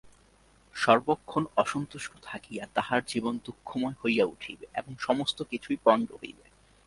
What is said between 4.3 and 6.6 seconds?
উঠিবে এবং সমস্ত কিছুই পণ্ড হইবে।